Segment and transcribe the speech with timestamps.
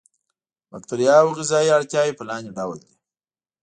[0.03, 0.03] د
[0.71, 2.95] باکتریاوو غذایي اړتیاوې په لاندې ډول دي.